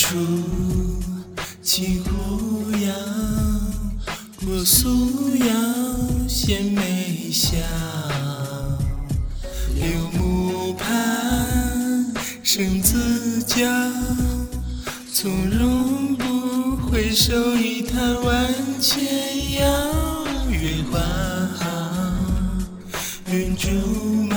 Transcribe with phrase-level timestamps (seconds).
[0.00, 0.16] 处
[1.62, 2.94] 起舞摇，
[4.40, 4.88] 过素
[5.36, 5.46] 瑶
[6.26, 7.58] 献眉笑。
[9.74, 13.68] 柳木畔生自娇，
[15.12, 19.04] 从容不回首，一叹万千
[19.60, 20.24] 遥。
[20.48, 20.98] 月花
[21.58, 21.66] 好，
[23.30, 23.68] 云竹
[24.30, 24.34] 茂，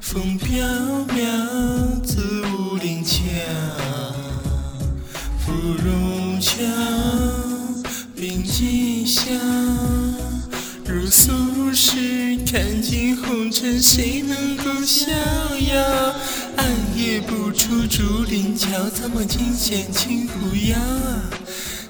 [0.00, 0.66] 风飘
[1.06, 2.02] 渺
[5.50, 6.62] 芙蓉桥，
[8.14, 9.24] 并寄笑。
[10.86, 11.32] 如素
[11.74, 16.14] 食，看尽红尘，谁能够逍遥？
[16.56, 20.78] 暗夜不出竹林桥，怎么尽显青狐腰？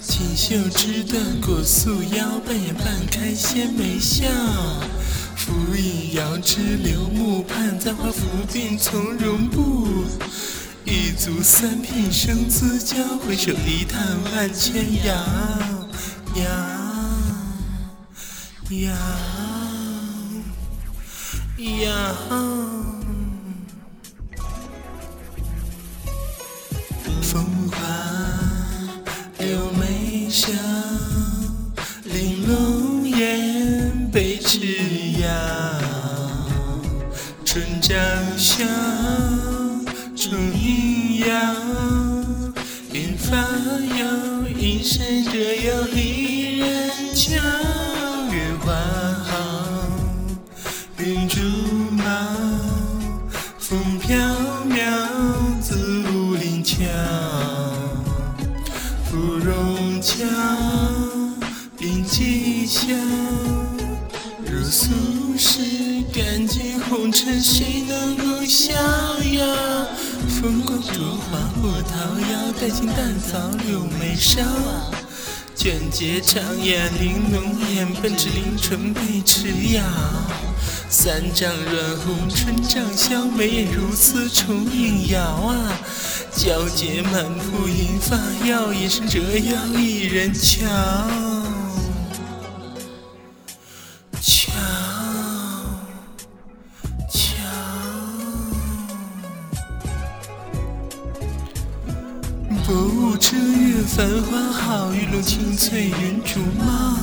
[0.00, 4.24] 锦绣织的过素腰，半掩半开献眉笑。
[5.36, 9.86] 拂影遥知柳木畔，簪花拂鬓从容步。
[10.92, 14.74] 一足三品生自娇，回首一叹万千
[15.04, 15.14] 遥。
[16.34, 16.42] 遥
[18.70, 18.92] 遥
[21.84, 21.92] 遥。
[27.22, 27.78] 风花
[29.38, 30.50] 柳眉梢，
[32.02, 34.58] 玲珑眼，被痴
[35.20, 35.28] 腰。
[37.44, 37.94] 春朝
[38.36, 38.64] 晓，
[40.20, 41.34] 钟影摇，
[42.92, 43.38] 鬓发
[43.96, 47.32] 摇，一身折腰离人桥。
[48.30, 48.70] 月花
[49.24, 49.38] 好，
[50.98, 51.40] 云竹
[51.92, 52.04] 茂，
[53.58, 54.18] 风飘
[54.68, 54.82] 渺
[55.62, 56.76] 自武陵桥。
[59.10, 60.26] 芙蓉桥，
[61.78, 62.94] 并寄笑。
[64.44, 64.92] 如素
[65.38, 65.62] 食，
[66.12, 69.86] 赶尽红尘，谁能够逍遥？
[70.30, 73.36] 风光烛花或桃夭，待尽淡草
[73.66, 74.40] 柳眉梢。
[75.56, 79.82] 卷睫长眼玲珑眼，本指临唇被痴腰。
[80.88, 85.72] 三丈软红春帐销，眉眼如丝重影摇啊。
[86.32, 88.16] 皎洁满铺银发
[88.46, 90.32] 耀，一身折腰一人。
[90.32, 90.64] 瞧
[102.70, 106.96] 薄雾遮月繁花好，玉露清翠云竹茂。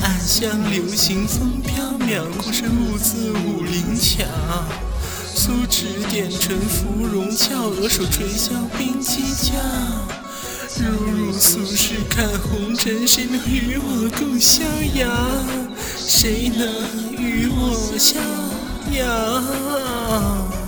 [0.00, 4.24] 暗香流行风飘渺，孤身兀自武陵桥。
[5.34, 9.52] 素指点唇芙蓉俏，额手垂箫并鸡叫。
[10.78, 15.06] 如如素食看红尘，谁能与我共逍遥？
[15.98, 18.18] 谁能与我逍
[18.96, 20.61] 遥？